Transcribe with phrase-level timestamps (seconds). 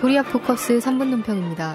[0.00, 1.74] 코리아 포커스 3분 논평입니다.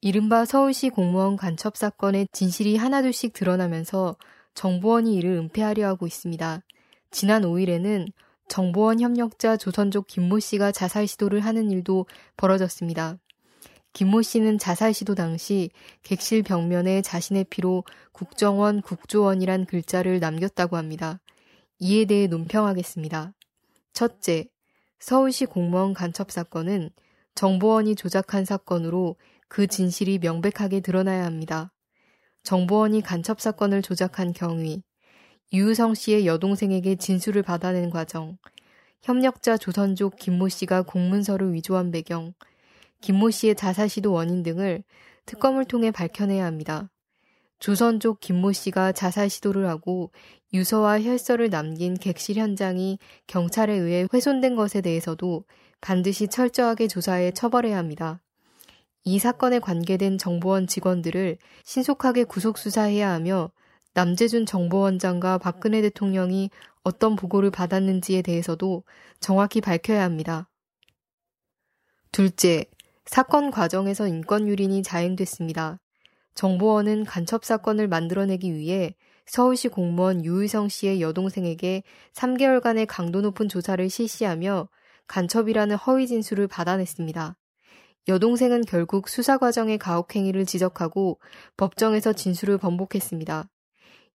[0.00, 4.16] 이른바 서울시 공무원 간첩 사건의 진실이 하나둘씩 드러나면서
[4.54, 6.60] 정보원이 이를 은폐하려 하고 있습니다.
[7.12, 8.08] 지난 5일에는
[8.48, 13.18] 정보원 협력자 조선족 김모 씨가 자살 시도를 하는 일도 벌어졌습니다.
[13.92, 15.70] 김모 씨는 자살 시도 당시
[16.02, 21.20] 객실 벽면에 자신의 피로 국정원 국조원이란 글자를 남겼다고 합니다.
[21.78, 23.34] 이에 대해 논평하겠습니다.
[23.92, 24.48] 첫째,
[24.98, 26.90] 서울시 공무원 간첩 사건은
[27.34, 29.16] 정보원이 조작한 사건으로
[29.48, 31.72] 그 진실이 명백하게 드러나야 합니다.
[32.42, 34.82] 정보원이 간첩 사건을 조작한 경위,
[35.52, 38.38] 유우성 씨의 여동생에게 진술을 받아낸 과정,
[39.02, 42.32] 협력자 조선족 김모 씨가 공문서를 위조한 배경,
[43.00, 44.82] 김모 씨의 자살 시도 원인 등을
[45.26, 46.88] 특검을 통해 밝혀내야 합니다.
[47.58, 50.10] 조선족 김모 씨가 자살 시도를 하고
[50.52, 55.44] 유서와 혈서를 남긴 객실 현장이 경찰에 의해 훼손된 것에 대해서도
[55.80, 58.20] 반드시 철저하게 조사해 처벌해야 합니다.
[59.04, 63.50] 이 사건에 관계된 정보원 직원들을 신속하게 구속 수사해야 하며
[63.94, 66.50] 남재준 정보원장과 박근혜 대통령이
[66.82, 68.84] 어떤 보고를 받았는지에 대해서도
[69.20, 70.48] 정확히 밝혀야 합니다.
[72.12, 72.64] 둘째,
[73.04, 75.78] 사건 과정에서 인권 유린이 자행됐습니다.
[76.36, 78.94] 정보원은 간첩 사건을 만들어내기 위해
[79.26, 84.68] 서울시 공무원 유의성 씨의 여동생에게 3개월간의 강도 높은 조사를 실시하며
[85.08, 87.36] 간첩이라는 허위 진술을 받아냈습니다.
[88.08, 91.18] 여동생은 결국 수사 과정의 가혹행위를 지적하고
[91.56, 93.48] 법정에서 진술을 번복했습니다.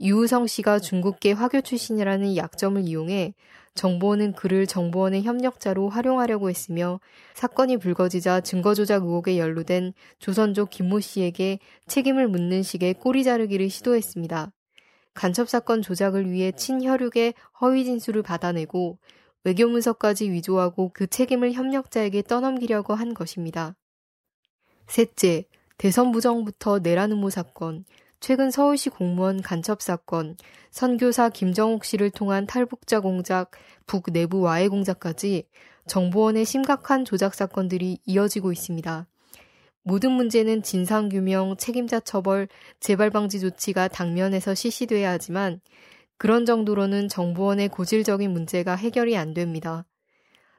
[0.00, 3.34] 유우성 씨가 중국계 화교 출신이라는 약점을 이용해
[3.76, 6.98] 정보원은 그를 정보원의 협력자로 활용하려고 했으며
[7.34, 14.52] 사건이 불거지자 증거조작 의혹에 연루된 조선족 김모 씨에게 책임을 묻는 식의 꼬리 자르기를 시도했습니다.
[15.14, 18.98] 간첩사건 조작을 위해 친혈육의 허위 진술을 받아내고
[19.44, 23.76] 외교문서까지 위조하고 그 책임을 협력자에게 떠넘기려고 한 것입니다.
[24.88, 25.46] 셋째,
[25.78, 27.84] 대선 부정부터 내란 음모 사건,
[28.20, 30.36] 최근 서울시 공무원 간첩 사건,
[30.70, 33.50] 선교사 김정욱 씨를 통한 탈북자 공작,
[33.86, 35.44] 북 내부 와해 공작까지
[35.86, 39.06] 정보원의 심각한 조작 사건들이 이어지고 있습니다.
[39.82, 42.48] 모든 문제는 진상규명, 책임자 처벌,
[42.80, 45.60] 재발 방지 조치가 당면에서 실시돼야 하지만
[46.18, 49.84] 그런 정도로는 정보원의 고질적인 문제가 해결이 안 됩니다.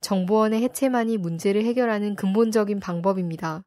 [0.00, 3.62] 정보원의 해체만이 문제를 해결하는 근본적인 방법입니다.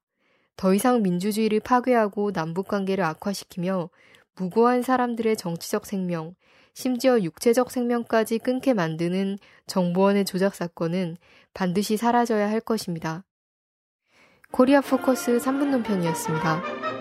[0.56, 3.90] 더 이상 민주주의를 파괴하고 남북 관계를 악화시키며
[4.36, 6.36] 무고한 사람들의 정치적 생명,
[6.74, 11.18] 심지어 육체적 생명까지 끊게 만드는 정보원의 조작 사건은
[11.54, 13.24] 반드시 사라져야 할 것입니다.
[14.52, 16.95] 코리아 포커스 3분 논평이었습니다.